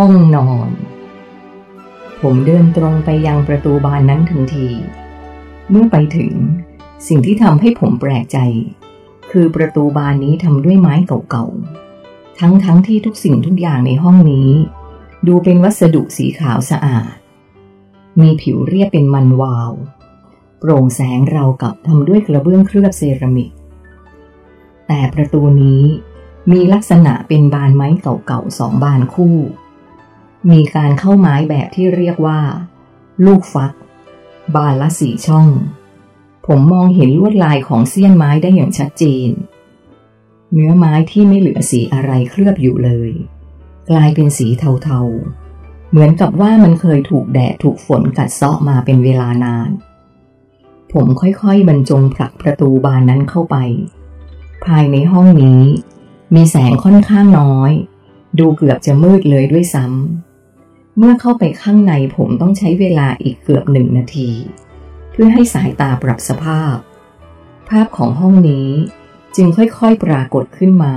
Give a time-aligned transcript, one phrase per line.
[0.00, 0.70] ห้องนอน
[2.20, 4.68] ผมเดินตรงไปยังประตูบานนั้นทันที
[5.70, 6.32] เมื่อไปถึง
[7.08, 8.38] สิ่งที่ทำให้ผมแปลกใจ
[9.30, 10.94] คือประตูบานนี้ทำด้วยไม้
[11.30, 14.50] เก่าๆ ทั้งๆทที่ทุกสิ่งทุกอย่างในห้องนี้
[15.26, 17.14] ดูเป็นวัสดุสีขาวสะอาด
[18.20, 19.72] มีผิวเรียบเป็นมันวาว
[20.58, 23.50] โปร่งแสงราวกับทำด้วยกระเบื้องเคลือบเซรามิก
[24.86, 25.82] แต่ประตูนี้
[26.52, 29.36] มีลักษณะเป็นบานไม้เก่าๆสองบานคู่
[30.52, 32.40] มีการเข้าไม้แบบที่เรียกว่า
[33.26, 33.72] ลูกฟัก
[34.54, 35.48] บานละสี่ช่อง
[36.46, 39.28] ผมมองเห็นลวดลายของเสี้ยนไม้ได้อย่างชัดเจน
[40.52, 43.10] เนื้อไม้ที่ไม่เหลือสีอะไรเคลือบอยู่เลย
[43.90, 49.70] กลายเป็นสีเทาๆ เหมือนกับว่ามันเคยถูกแดดถูกฝนกัดเซาะมาเป็นเวลานาน
[50.92, 53.56] ผมค่อยๆบรรจงผลักประตูบานนั้นเข้าไป
[54.64, 55.62] ภายในห้องนี้
[56.34, 57.72] มีแสงค่อนข้างน้อย
[58.38, 60.25] ดูเกือบจะมืดเลยด้วยซ้ำ
[60.98, 64.30] เมื่อเข้าไปข้างในผมต้องใช้เวลาอีกเกือบหนึ่งนาที
[65.12, 66.76] เพื่อให้สายตาปรับสภาพ
[67.68, 68.68] ภาพของห้องนี้
[69.36, 70.94] จึงค่อยๆปรากฏขึ้นมา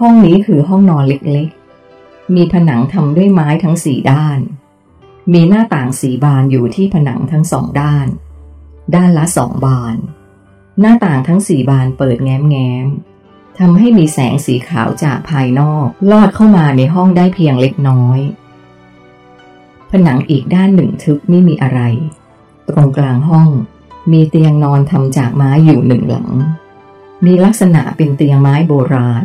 [0.00, 4.38] ห้องนี้คือห้องนอนเล็กๆ มีผนังทำด้วยไม้ทั้งสี่ด้าน
[5.32, 8.06] มีหน้าต่างสีบานอยู่ที่ผนังทั้งสองด้าน
[8.94, 9.96] ด้านละสองบาน
[10.80, 18.18] หน้าต่างทั้งสี่บานเปิดแง้มๆทำให้มีแสงสีขาวจากภายนอก ลอดเข้ามาในห้องได้เพียงเล็กน้อย
[19.96, 21.80] ผนังอีกด้านหนึ่งทึบไม่มีอะไร
[22.68, 23.48] ตรงกลางห้อง
[24.12, 26.30] มีเตียงนอนทำจากไม้อยู่หนึ่งหลัง
[27.24, 29.24] มีลักษณะเป็นเตียงไม้โบราณ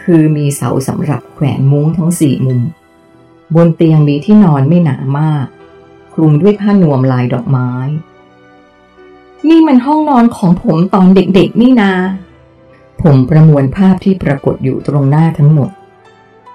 [0.00, 2.60] คือมีเสาสำหรับแขวนมุ้งทั้งสี่มุม
[3.54, 5.46] บนเตียงมีที่นอนไม่หนามาก
[6.12, 7.70] คลุมด้วยผ้านวมลายดอกไม้
[9.48, 11.92] นี่มันห้องนอนของผมตอนเด็กๆนี่นา
[13.02, 15.70] ผมประมวลภาพที่ปรากฏอยู่ตรงหน้าทั้งหมด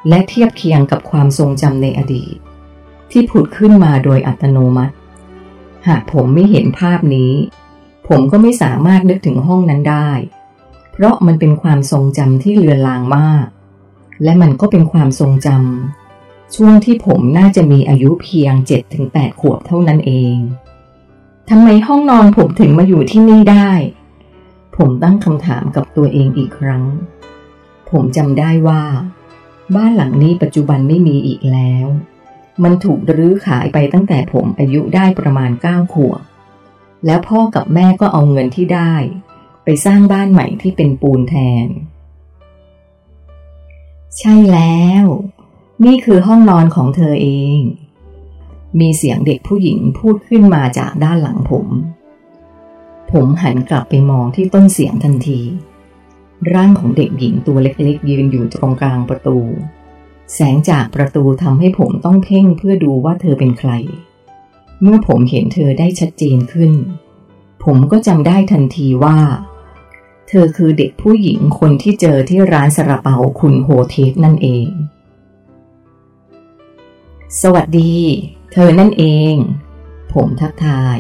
[0.08, 2.38] และเทียบเคียงกับความทรงจำในอดีต
[3.11, 4.93] ที่ผุดขึ้นมาโดยอัตโนมัติ
[5.87, 7.33] หากผมไม่เห็นภาพนี้
[8.08, 10.09] ผมก็ไม่สามารถนึกถึงห้องนั้นได้
[10.92, 13.45] เพราะมันเป็นความทรงจำที่เลือนลางมาก
[14.23, 18.53] และมันก็เป็นความทรงจำช่วงที่ผมน่าจะมีอายุเพียง
[18.97, 20.36] 7-8 ขวบเท่านั้นเอง
[21.49, 23.71] ทำไมห้องนอนผมถึงมาอยู่ที่นี่ได้
[24.77, 26.83] ผมตั้งคำถามกับตัวเองอีกครั้ง
[27.89, 28.83] ผมจำได้ว่า
[29.76, 31.87] บ้านหลังนี้ปัจจุบันไม่มีอีกแล้ว
[32.64, 36.21] มันถูกรื้อขายไปตั้งแต่ผมอายุได้ประมาณเก้าขวบ
[37.05, 38.93] แล้วพ่อกับแม่ก็เอาเงินที่ได้
[39.64, 41.67] ไปสร้างบ้านใหม่ที่เป็นปูนแทน
[44.17, 45.05] ใช่แล้ว
[45.86, 47.27] นี่คือห้องนอนของเธอเอ
[47.58, 47.59] ง
[48.80, 51.67] มีเสียงเด็กผู้หญิงพูดขึ้นมาจากด้านหลังผม
[53.11, 55.41] ผมหันกลับไปมองที่ต้นเสียงทันที
[56.53, 59.37] ร่างของเด็กหญิงตัวเล็กๆยืนอยู่ตรงกลางประตู
[60.33, 63.71] แสงจากประตูทำให้ผมต้องเพ่งเพื่อดูว่าเธอเป็นใคร
[64.81, 66.71] เมื่อผมเห็นเธอได้ชัดเจนขึ้น
[67.63, 69.19] ผมก็จำได้ทันทีว่า
[70.27, 74.67] เธอคือเด็กผู้หญิงคนที่เจอที่ร้านสระเปาคุณโฮเทปนั่นเอง
[77.41, 77.95] สวัสดี
[78.53, 79.03] เธอนั่นเอ
[79.33, 79.35] ง
[80.13, 80.97] ผมทักทาย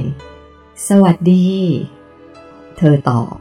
[0.87, 1.49] สวัสดี
[2.77, 3.33] เธอตอบ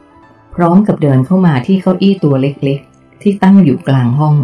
[0.55, 4.35] พร้อมกับเดินเข้ามาที่เก้าอี้ตัวเล็กๆ ที่ตั้งอยู่กลางห้อง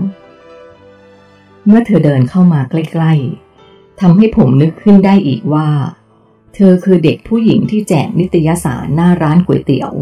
[1.68, 5.70] เมื่อเธอเดินเข้ามาใกล้ๆทำให้ผมนึกขึ้นได้อีกว่า
[6.56, 9.94] เธอคือเด็กผู้หญิงที่แจกนิตยสารหน้าร้านก๋วยเตี๋ยว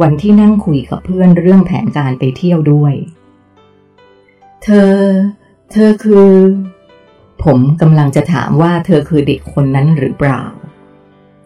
[0.00, 2.94] วันที่นั่งคุยกับเพื่อนเรื่องแผนการไปเที่ยวด้วย
[4.62, 4.94] เธอ
[5.72, 6.30] เธอคือ
[7.44, 10.44] ผมกำลังจะถามว่าเธอคือเด็กคนนั้นหรือเปล่า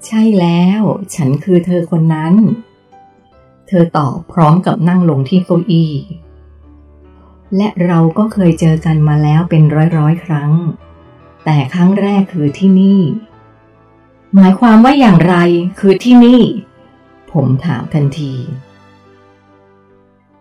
[0.07, 0.83] ใช่แล้ว
[1.15, 2.35] ฉันคือเธอคนนั้น
[3.69, 5.93] เธอตอบพร้อมกับนั่งลงที่เก้าอี้
[7.57, 10.53] และเราก็เคยเจอกันมาแล้วเป็นร้อยร้อยครั้ง
[11.45, 13.01] แต่ครั้งแรกคือที่นี่
[14.35, 15.35] หมายความว่าอย่างไร
[15.79, 16.43] คือที่นี่
[17.33, 18.35] ผมถามทันที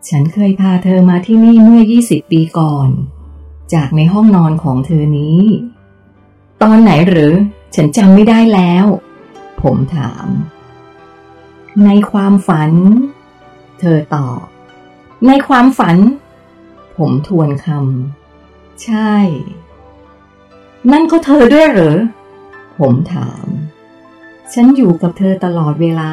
[0.07, 2.89] ฉันเคยพาเธอมาที่นี่เมื่อ 20 ปีก่อน
[3.73, 5.39] จากในห้องนอนของเธอนี้
[6.63, 7.31] ตอนไหนหรือ
[7.75, 8.85] ฉันจำไม่ได้แล้ว
[9.61, 10.25] ผมถาม
[11.85, 12.71] ในความฝัน
[13.79, 14.39] เธอตอบ
[15.27, 15.97] ในความฝัน
[16.97, 19.13] ผมทวนคำ ใช่
[20.91, 21.97] นั่นก็เธอด้วยเหรอ
[22.77, 23.45] ผมถาม
[24.53, 26.11] ฉันอยู่กับเธอตลอดเวลา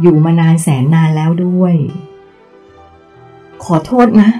[0.00, 1.74] อยู่มานานแสนนานแล้วด้วย
[3.64, 4.30] ขอโทษนะ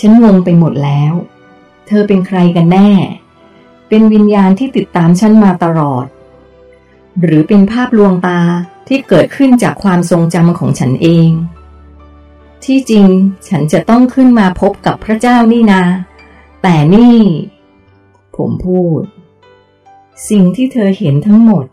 [0.00, 1.12] ฉันงงไปหมดแล้ว
[1.86, 2.90] เธอเป็นใครกันแน่
[3.88, 6.06] เป็นวิญญาณที่ติดตามฉันมาตลอด
[7.20, 8.40] หรือเป็นภาพลวงตา
[8.88, 11.30] ที่เกิดขึ้นจากความทรงจำของฉันเอง
[12.66, 13.08] ที่จริง
[13.48, 15.82] ฉันจะต้องขึ้นมาพบกับพระเจ้านี่นา
[16.62, 17.18] แต่นี่
[18.36, 19.00] ผมพูด
[20.28, 21.64] สิ่งที่เธอเห็นทั้งหมด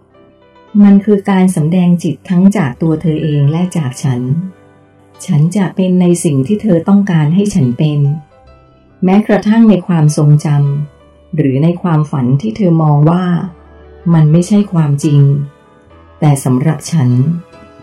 [0.83, 4.21] มันคือการสำแดงจิตทั้งจากตัวเธอเองและจากฉัน
[5.25, 8.00] ฉันจะเป็นในสิ่งที่เธอต้องการให้ฉันเป็น
[9.03, 13.25] แม้กระทั่งในความทรงจำหรือในความฝันที่เธอมองว่า
[14.13, 15.21] มันไม่ใช่ความจริง
[16.19, 17.09] แต่สำหรับฉัน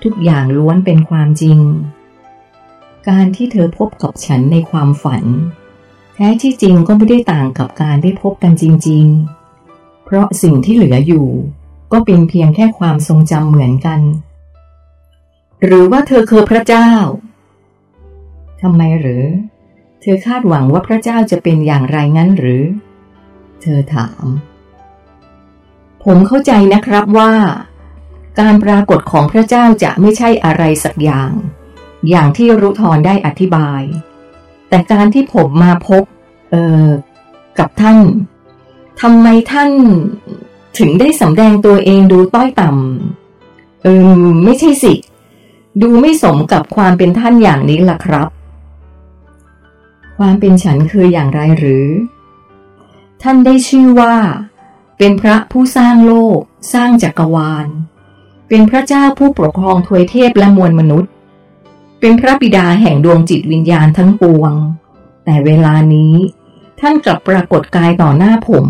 [0.03, 1.59] ทุกอย่างล้วนเป็นความจริง
[3.09, 5.25] การที่เธอพบกับฉันในความฝัน
[6.15, 9.05] แท้ที่จริงก็ไม่ได้ต่างกับการได้พบกันจริง
[9.55, 11.29] ๆ เพราะสิ่งที่เหลืออยู่
[11.93, 14.01] ก็เป็นเพียงแค่ความทรงจำเหมือนกัน
[15.63, 16.91] หรือว่าเธอคือพระเจ้า
[18.61, 19.25] ทำไมหรือ
[20.01, 22.63] เธอคาดหวังว่าพระเจ้าจะเป็นอย่างไรงั้นหรือ
[23.63, 24.25] เธอถาม
[26.05, 27.33] ผมเข้าใจนะครับว่า
[28.41, 31.33] การปรากฏของพระเจ้าจะไม่ใช่อะไรสักอย่าง
[32.09, 33.83] อย่างที่รุทรได้อธิบาย
[34.69, 36.03] แต่การที่ผมมาพบ
[36.51, 36.89] เอ่อ
[37.59, 37.99] กับท่าน
[39.01, 39.71] ทำไมท่าน
[40.79, 43.89] ถึงได้สำแดงตัวเองดูต้อยต่ำเอ
[44.19, 44.95] อไม่ใช่สิ
[45.83, 48.29] ดูไม่สมกับความเป็นท่านอย่างนี้ล่ะครับ
[50.19, 51.87] ความเป็นฉันคืออย่างไรหรือ
[53.23, 54.15] ท่านได้ชื่อว่า
[54.99, 56.39] เป็นพระผู้สร้างโลก
[56.73, 57.67] สร้างจักรวาล
[58.49, 61.11] เป็นพระเจ้าผู้ปกครองทวยเทพและมวลมนุษย์
[62.01, 64.53] เป็นพระบิดาแห่งดวงจิตวิญญาณทั้งปวง
[65.25, 66.15] แต่เวลานี้
[66.81, 68.67] ท่านกลับปรากฏกายต่อหน้าผม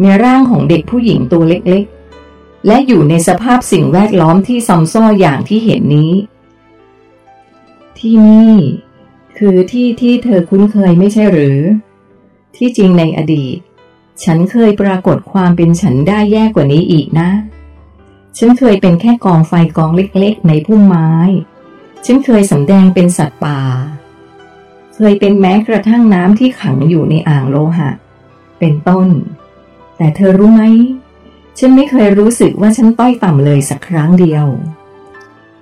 [0.00, 6.12] ในร่างของเด็กผู้หญิงตัวเล็กๆ และอยู่ในสภาพสิ่งแวดล้อมที่ซอมซ่ออย่างที่เห็นนี้
[7.98, 8.54] ที่นี่
[9.38, 11.58] คือที่ที่เธอคุ้นเคยไม่ใช่หรือ
[12.56, 13.56] ที่จริงในอดีต
[14.24, 17.30] ฉันเคยปรากฏความเป็นฉันได้แย่กว่านี้อีกนะ
[18.38, 21.10] ฉันเคยเป็นแค่กองไฟกองเล็กๆ ในพุ่มไม้
[22.06, 23.58] ฉันเคยสำแดงเป็นสัตว์ป่า
[24.94, 27.90] เคยเป็นแม้กระทั่งน้ำที่ขังอยู่ในอ่างโลหะ
[28.58, 29.08] เป็นต้น
[29.96, 30.62] แต่เธอรู้ไหม
[31.58, 34.46] ฉันไม่เคยรู้สึกว่าฉันต้อยต่ำเลยสักครั้งเดียว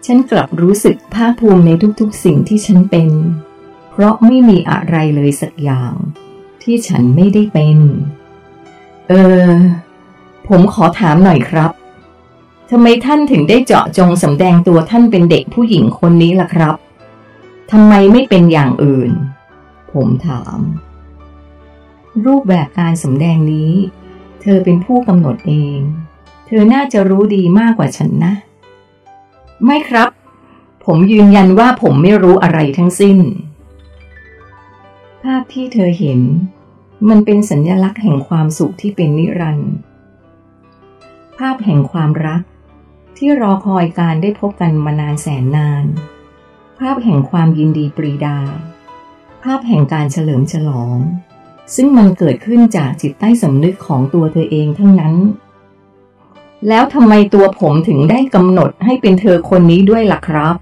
[0.07, 3.09] ฉันกลับรู้สึกภาคภูมิในทุกๆสิ่งที่ฉันเป็น
[3.91, 5.93] เพราะไม่มีอะไรเลยสักอย่าง
[6.63, 7.79] ที่ฉันไม่ได้เป็น
[9.09, 9.13] เอ
[9.47, 9.51] อ
[10.49, 11.71] ผมขอถามหน่อยครับ
[12.75, 16.77] ทำไมท่านถึงได้เจาะจงสำแดงตัวท่านเป็นเด็กผู้หญิงคนนี้ล่ะครับ
[17.71, 19.11] ทำไมไม่เป็นอย่างอื่น
[19.93, 20.59] ผมถาม
[22.25, 23.73] รูปแบบการสำแดงนี้
[24.41, 25.79] เธอเป็นผู้กำหนดเอง
[26.47, 28.33] เธอน่าจะรู้ดีมากกว่าฉันนะ
[29.65, 30.09] ไม่ครับ
[30.85, 33.19] ผมยืนยันว่าผมไม่รู้อะไรทั้งสิ้น
[35.23, 36.21] ภาพที่เธอเห็น
[37.09, 39.73] มันเป็นสัญญลักษณ์แห่งความสุขที่เป็นนิรันดร์
[41.39, 42.43] ภาพแห่งความรัก
[43.25, 45.85] ที่รอคอยการได้พบกันมานานแสนนาน
[46.79, 48.39] ภาพแห่งความยินดีปรีดา
[49.43, 50.97] ภาพแห่งการเฉลิมฉลอง
[51.75, 55.15] ซึ่งมันเกิดขึ้นจากจิตใต้สำนึกของตัวเธอเองทั้งนั้น
[56.69, 60.57] แล้วทำไมตัวผมถึงได้กำหนดให้เป็นเธอคนนี้ด้วยล่ะครับ